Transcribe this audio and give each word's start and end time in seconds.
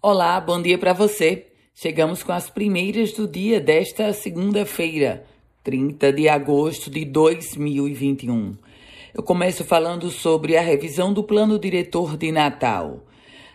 Olá, 0.00 0.40
bom 0.40 0.62
dia 0.62 0.78
para 0.78 0.92
você. 0.92 1.46
Chegamos 1.74 2.22
com 2.22 2.30
as 2.30 2.48
primeiras 2.48 3.10
do 3.10 3.26
dia 3.26 3.60
desta 3.60 4.12
segunda-feira, 4.12 5.24
30 5.64 6.12
de 6.12 6.28
agosto 6.28 6.88
de 6.88 7.04
2021. 7.04 8.56
Eu 9.12 9.24
começo 9.24 9.64
falando 9.64 10.08
sobre 10.08 10.56
a 10.56 10.60
revisão 10.60 11.12
do 11.12 11.24
Plano 11.24 11.58
Diretor 11.58 12.16
de 12.16 12.30
Natal. 12.30 13.04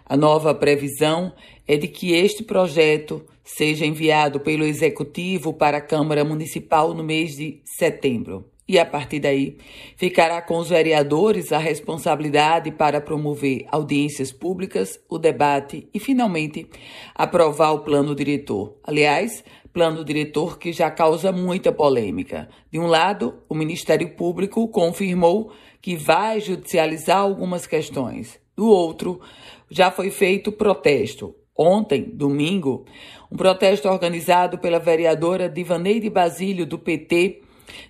A 0.06 0.18
nova 0.18 0.54
previsão 0.54 1.32
é 1.66 1.78
de 1.78 1.88
que 1.88 2.12
este 2.12 2.44
projeto 2.44 3.26
seja 3.42 3.86
enviado 3.86 4.42
pelo 4.42 4.66
Executivo 4.66 5.54
para 5.54 5.78
a 5.78 5.82
Câmara 5.82 6.26
Municipal 6.26 6.94
no 6.94 7.06
mês 7.06 7.38
de 7.38 7.62
setembro. 7.64 8.53
E 8.74 8.80
a 8.80 8.86
partir 8.88 9.20
daí, 9.20 9.56
ficará 9.96 10.42
com 10.42 10.58
os 10.58 10.70
vereadores 10.70 11.52
a 11.52 11.60
responsabilidade 11.60 12.72
para 12.72 13.00
promover 13.00 13.68
audiências 13.72 14.32
públicas, 14.32 15.00
o 15.08 15.20
debate 15.20 15.88
e, 15.94 16.00
finalmente, 16.00 16.68
aprovar 17.14 17.74
o 17.74 17.82
plano 17.82 18.16
diretor. 18.16 18.76
Aliás, 18.84 19.44
plano 19.72 20.04
diretor 20.04 20.58
que 20.58 20.74
já 20.74 20.90
causa 20.90 21.32
muita 21.32 21.72
polêmica. 21.72 22.50
De 22.72 22.80
um 22.80 22.88
lado, 22.88 23.36
o 23.48 23.54
Ministério 23.54 24.10
Público 24.16 24.68
confirmou 24.70 25.52
que 25.80 25.96
vai 25.96 26.40
judicializar 26.40 27.20
algumas 27.20 27.68
questões. 27.68 28.40
Do 28.58 28.68
outro, 28.68 29.22
já 29.70 29.92
foi 29.92 30.10
feito 30.10 30.52
protesto. 30.52 31.36
Ontem, 31.56 32.02
domingo, 32.12 32.86
um 33.32 33.38
protesto 33.38 33.88
organizado 33.88 34.58
pela 34.58 34.80
vereadora 34.80 35.48
Divaneide 35.48 36.10
Basílio, 36.10 36.66
do 36.66 36.80
PT, 36.80 37.43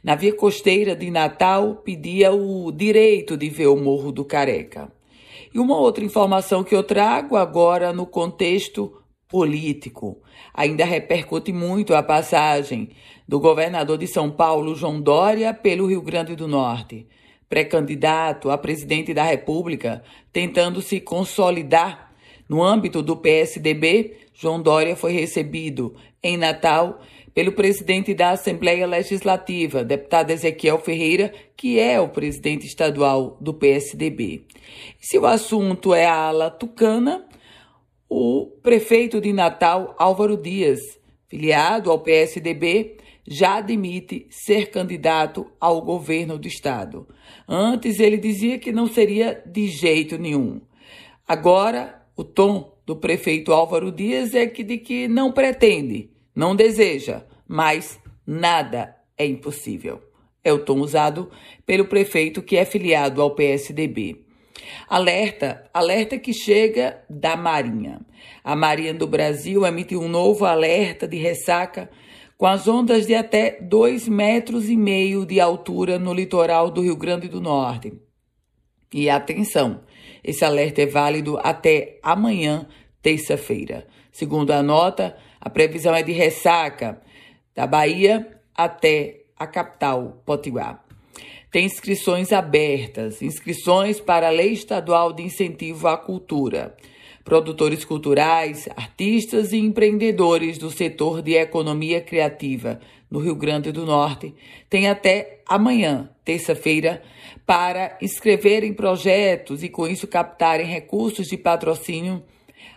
na 0.03 0.15
via 0.15 0.35
costeira 0.35 0.95
de 0.95 1.09
Natal, 1.09 1.75
pedia 1.75 2.31
o 2.31 2.71
direito 2.71 3.37
de 3.37 3.49
ver 3.49 3.67
o 3.67 3.75
Morro 3.75 4.11
do 4.11 4.25
Careca. 4.25 4.91
E 5.53 5.59
uma 5.59 5.77
outra 5.77 6.03
informação 6.03 6.63
que 6.63 6.75
eu 6.75 6.83
trago 6.83 7.35
agora 7.35 7.93
no 7.93 8.05
contexto 8.05 9.01
político. 9.27 10.21
Ainda 10.53 10.85
repercute 10.85 11.51
muito 11.51 11.95
a 11.95 12.03
passagem 12.03 12.89
do 13.27 13.39
governador 13.39 13.97
de 13.97 14.07
São 14.07 14.30
Paulo, 14.30 14.75
João 14.75 15.02
Dória, 15.02 15.53
pelo 15.53 15.87
Rio 15.87 16.02
Grande 16.02 16.35
do 16.35 16.47
Norte. 16.47 17.08
Pré-candidato 17.49 18.49
a 18.49 18.58
presidente 18.58 19.13
da 19.13 19.23
República, 19.23 20.03
tentando 20.31 20.81
se 20.81 20.99
consolidar 20.99 22.13
no 22.49 22.61
âmbito 22.61 23.02
do 23.02 23.15
PSDB, 23.15 24.17
João 24.33 24.61
Dória 24.61 24.95
foi 24.95 25.13
recebido 25.13 25.95
em 26.21 26.37
Natal 26.37 26.99
pelo 27.34 27.52
presidente 27.52 28.14
da 28.14 28.31
Assembleia 28.31 28.86
Legislativa, 28.86 29.84
deputado 29.84 30.30
Ezequiel 30.30 30.78
Ferreira, 30.80 31.34
que 31.58 31.80
é 31.80 32.00
o 32.00 32.09
presidente 32.09 32.67
estadual 32.67 33.38
do 33.42 33.53
PSDB. 33.53 34.45
Se 35.00 35.17
o 35.17 35.26
assunto 35.26 35.94
é 35.94 36.06
a 36.06 36.16
ala 36.16 36.52
tucana, 36.52 37.26
o 38.08 38.45
prefeito 38.61 39.20
de 39.20 39.34
Natal, 39.34 39.95
Álvaro 39.98 40.38
Dias, 40.38 40.80
filiado 41.28 41.89
ao 41.89 42.00
PSDB, 42.00 42.98
já 43.26 43.56
admite 43.56 44.28
ser 44.30 44.70
candidato 44.70 45.50
ao 45.59 45.81
governo 45.81 46.38
do 46.38 46.48
estado. 46.48 47.08
Antes 47.48 48.00
ele 48.00 48.17
dizia 48.17 48.59
que 48.59 48.72
não 48.72 48.86
seria 48.86 49.42
de 49.45 49.67
jeito 49.67 50.17
nenhum. 50.20 50.61
Agora, 51.28 52.04
o 52.16 52.23
tom 52.23 52.78
do 52.86 52.95
prefeito 52.98 53.52
Álvaro 53.52 53.92
Dias 53.92 54.36
é 54.36 54.45
que 54.45 54.64
de 54.64 54.78
que 54.78 55.08
não 55.08 55.31
pretende 55.31 56.12
não 56.36 56.56
deseja, 56.56 57.23
mas 57.48 58.00
nada 58.26 58.95
é 59.17 59.26
impossível. 59.26 60.02
É 60.44 60.52
o 60.52 60.59
tom 60.59 60.80
usado 60.80 61.30
pelo 61.66 61.86
prefeito 61.86 62.42
que 62.42 62.58
é 62.58 62.66
filiado 62.66 63.22
ao 63.22 63.36
PSDB. 63.36 64.23
Alerta, 64.89 65.70
alerta 65.73 66.17
que 66.17 66.34
chega 66.34 67.04
da 67.09 67.36
Marinha. 67.36 68.02
A 68.44 68.56
Marinha 68.56 68.94
do 68.94 69.08
Brasil 69.08 69.66
emitiu 69.66 70.02
um 70.02 70.09
novo 70.09 70.45
alerta 70.45 71.08
de 71.08 71.17
ressaca 71.17 71.89
com 72.38 72.45
as 72.45 72.67
ondas 72.67 73.08
de 73.08 73.16
até 73.16 73.59
2,5 73.61 74.09
metros 74.09 74.70
e 74.70 74.76
meio 74.76 75.26
de 75.26 75.39
altura 75.39 75.98
no 75.98 76.14
litoral 76.14 76.70
do 76.70 76.82
Rio 76.82 76.95
Grande 76.95 77.27
do 77.27 77.39
Norte. 77.39 77.93
E 78.93 79.10
atenção, 79.10 79.82
esse 80.23 80.43
alerta 80.43 80.82
é 80.82 80.86
válido 80.86 81.39
até 81.42 81.99
amanhã, 82.04 82.67
terça-feira. 83.03 83.86
Segundo 84.11 84.52
a 84.52 84.64
nota, 84.64 85.15
a 85.39 85.49
previsão 85.49 85.93
é 85.93 86.02
de 86.02 86.14
ressaca 86.14 86.99
da 87.53 87.67
Bahia 87.67 88.27
até 88.55 89.25
a 89.37 89.45
capital, 89.45 90.23
Potiguar. 90.25 90.83
Tem 91.52 91.65
inscrições 91.65 92.31
abertas, 92.31 93.21
inscrições 93.21 93.99
para 93.99 94.27
a 94.27 94.31
Lei 94.31 94.53
Estadual 94.53 95.13
de 95.13 95.21
Incentivo 95.21 95.87
à 95.87 95.97
Cultura. 95.97 96.75
Produtores 97.23 97.86
culturais, 97.86 98.67
artistas 98.75 99.53
e 99.53 99.58
empreendedores 99.58 100.58
do 100.58 100.71
setor 100.71 101.21
de 101.21 101.33
economia 101.36 102.02
criativa 102.02 102.80
no 103.09 103.19
Rio 103.19 103.36
Grande 103.36 103.71
do 103.71 103.86
Norte 103.86 104.33
têm 104.69 104.89
até 104.89 105.42
amanhã, 105.47 106.09
terça-feira, 106.25 107.03
para 107.45 107.97
inscreverem 108.02 108.73
projetos 108.73 109.61
e 109.61 109.69
com 109.69 109.87
isso 109.87 110.08
captarem 110.08 110.65
recursos 110.65 111.27
de 111.27 111.37
patrocínio 111.37 112.23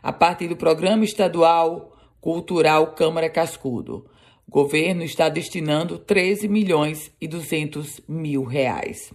a 0.03 0.13
partir 0.13 0.49
do 0.49 0.57
Programa 0.57 1.05
Estadual 1.05 1.93
Cultural 2.21 2.89
Câmara 2.89 3.31
Cascudo. 3.31 4.07
O 4.47 4.51
governo 4.51 5.03
está 5.03 5.29
destinando 5.29 5.99
13 5.99 6.49
milhões 6.49 7.11
e 7.21 7.27
200 7.27 8.01
mil 8.09 8.45
reais. 8.45 9.13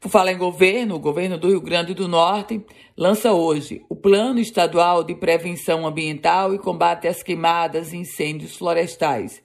Por 0.00 0.10
falar 0.10 0.32
em 0.32 0.38
governo, 0.38 0.94
o 0.94 1.00
governo 1.00 1.36
do 1.36 1.48
Rio 1.48 1.60
Grande 1.60 1.92
do 1.92 2.06
Norte 2.06 2.64
lança 2.96 3.32
hoje 3.32 3.84
o 3.88 3.96
Plano 3.96 4.38
Estadual 4.38 5.02
de 5.02 5.14
Prevenção 5.14 5.86
Ambiental 5.86 6.54
e 6.54 6.58
Combate 6.58 7.08
às 7.08 7.22
Queimadas 7.22 7.92
e 7.92 7.96
Incêndios 7.96 8.56
Florestais. 8.56 9.42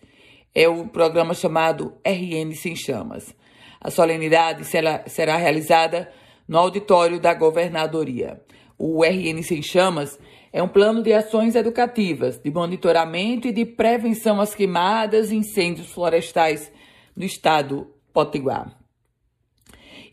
É 0.53 0.67
o 0.69 0.88
programa 0.88 1.34
chamado 1.34 1.94
RN 2.05 2.53
Sem 2.53 2.75
Chamas. 2.75 3.34
A 3.81 3.90
solenidade 3.90 4.63
será, 4.66 5.03
será 5.07 5.38
realizada 5.38 6.11
no 6.47 6.59
auditório 6.59 7.19
da 7.19 7.34
governadoria. 7.34 8.40
O 8.78 9.03
RN 9.03 9.41
Sem 9.44 9.61
Chamas 9.61 10.19
é 10.51 10.61
um 10.61 10.67
plano 10.67 11.01
de 11.01 11.13
ações 11.13 11.56
educativas, 11.56 12.39
de 12.39 12.51
monitoramento 12.51 13.47
e 13.47 13.51
de 13.51 13.66
prevenção 13.66 14.39
às 14.39 14.53
queimadas 14.53 15.31
e 15.31 15.35
incêndios 15.35 15.91
florestais 15.91 16.72
no 17.16 17.23
estado 17.23 17.88
Potiguar. 18.11 18.78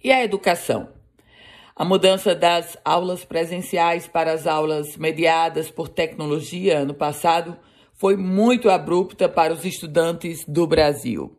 E 0.02 0.10
a 0.10 0.24
educação? 0.24 0.88
A 1.76 1.84
mudança 1.84 2.34
das 2.34 2.76
aulas 2.84 3.24
presenciais 3.24 4.06
para 4.06 4.32
as 4.32 4.46
aulas 4.46 4.96
mediadas 4.96 5.70
por 5.70 5.88
tecnologia 5.88 6.84
no 6.84 6.94
passado 6.94 7.56
foi 7.94 8.16
muito 8.16 8.70
abrupta 8.70 9.28
para 9.28 9.52
os 9.52 9.64
estudantes 9.64 10.44
do 10.46 10.66
Brasil. 10.66 11.36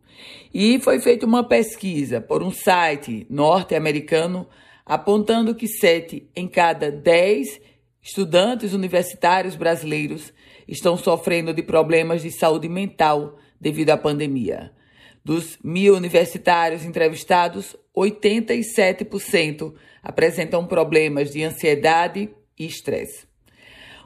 E 0.54 0.80
foi 0.80 1.00
feita 1.00 1.26
uma 1.26 1.44
pesquisa 1.44 2.22
por 2.22 2.44
um 2.44 2.52
site 2.52 3.26
norte-americano 3.30 4.48
apontando 4.86 5.56
que 5.56 5.68
sete 5.68 6.30
em 6.36 6.48
cada 6.48 6.92
dez 6.92 7.60
Estudantes 8.04 8.74
universitários 8.74 9.56
brasileiros 9.56 10.34
estão 10.68 10.98
sofrendo 10.98 11.54
de 11.54 11.62
problemas 11.62 12.24
de 12.24 12.32
saúde 12.32 12.68
mental 12.68 13.38
devido 13.60 13.92
à 13.92 13.98
pandemia. 13.98 14.72
Dos 15.24 15.60
mil 15.64 15.96
universitários 15.96 16.84
entrevistados, 16.84 17.76
87% 17.96 19.76
apresentam 20.02 20.66
problemas 20.66 21.32
de 21.32 21.44
ansiedade 21.44 22.28
e 22.58 22.66
estresse. 22.66 23.28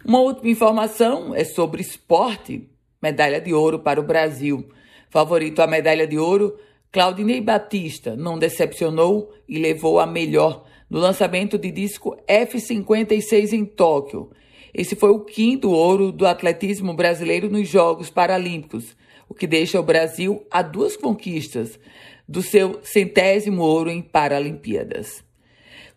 Uma 0.04 0.20
última 0.20 0.50
informação 0.50 1.34
é 1.34 1.46
sobre 1.46 1.82
esporte. 1.82 2.70
Medalha 3.02 3.40
de 3.40 3.54
ouro 3.54 3.80
para 3.80 4.00
o 4.00 4.04
Brasil. 4.04 4.68
Favorito 5.10 5.62
à 5.62 5.68
medalha 5.68 6.06
de 6.06 6.20
ouro, 6.20 6.60
Claudinei 6.96 7.42
Batista 7.42 8.16
não 8.16 8.40
decepcionou 8.40 9.30
e 9.50 9.60
levou 9.60 10.00
a 10.00 10.08
melhor 10.08 10.64
no 10.90 10.98
lançamento 10.98 11.58
de 11.58 11.70
disco 11.70 12.16
F56 12.26 13.52
em 13.52 13.66
Tóquio. 13.66 14.32
Esse 14.74 14.96
foi 14.96 15.10
o 15.10 15.20
quinto 15.20 15.72
ouro 15.72 16.10
do 16.10 16.26
atletismo 16.26 16.94
brasileiro 16.94 17.50
nos 17.50 17.68
Jogos 17.68 18.10
Paralímpicos, 18.10 18.96
o 19.28 19.34
que 19.34 19.46
deixa 19.46 19.78
o 19.78 19.84
Brasil 19.84 20.48
a 20.50 20.62
duas 20.62 20.96
conquistas 20.96 21.78
do 22.26 22.42
seu 22.42 22.80
centésimo 22.82 23.62
ouro 23.62 23.90
em 23.90 24.02
Paralimpíadas. 24.02 25.22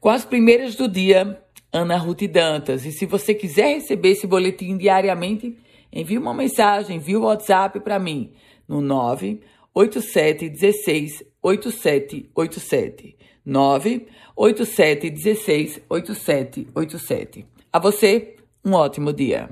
Com 0.00 0.09
as 0.09 0.25
primeiras 0.25 0.75
do 0.75 0.89
dia, 0.89 1.41
Ana 1.73 1.97
Ruth 1.97 2.25
Dantas. 2.25 2.85
E 2.85 2.91
se 2.91 3.06
você 3.06 3.35
quiser 3.35 3.77
receber 3.77 4.11
esse 4.11 4.27
boletim 4.27 4.77
diariamente, 4.77 5.56
envie 5.93 6.19
uma 6.19 6.35
mensagem 6.35 6.99
via 6.99 7.21
WhatsApp 7.21 7.79
para 7.79 8.00
mim 8.00 8.33
no 8.67 8.81
987 8.81 9.58
16 9.75 11.25
8787. 11.43 13.17
98716 13.44 15.81
8787. 15.88 17.47
A 17.73 17.79
você, 17.79 18.37
um 18.65 18.73
ótimo 18.73 19.12
dia. 19.12 19.50